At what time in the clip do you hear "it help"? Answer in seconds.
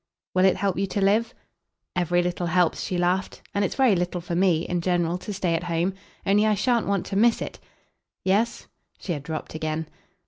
0.45-0.79